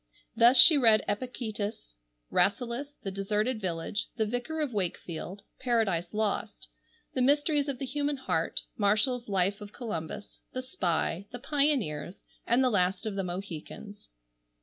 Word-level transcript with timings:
Thus 0.35 0.57
she 0.57 0.79
read 0.79 1.05
Epictetus, 1.07 1.93
Rasselas, 2.31 2.95
The 3.03 3.11
Deserted 3.11 3.61
Village, 3.61 4.09
The 4.15 4.25
Vicar 4.25 4.59
of 4.59 4.73
Wakefield, 4.73 5.43
Paradise 5.59 6.11
Lost, 6.11 6.69
the 7.13 7.21
Mysteries 7.21 7.67
of 7.67 7.77
the 7.77 7.85
Human 7.85 8.17
Heart, 8.17 8.61
Marshall's 8.75 9.29
Life 9.29 9.61
of 9.61 9.73
Columbus, 9.73 10.41
The 10.53 10.63
Spy, 10.63 11.27
The 11.31 11.37
Pioneers, 11.37 12.23
and 12.47 12.63
The 12.63 12.71
Last 12.71 13.05
of 13.05 13.13
the 13.15 13.23
Mohicans. 13.23 14.09